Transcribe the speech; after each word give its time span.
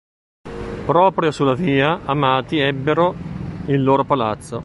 Proprio 0.85 1.29
sulla 1.29 1.53
via 1.53 2.01
Amati 2.05 2.57
ebbero 2.57 3.13
il 3.67 3.83
loro 3.83 4.03
palazzo. 4.03 4.59